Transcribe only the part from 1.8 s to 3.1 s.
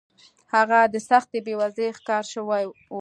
ښکار شوی و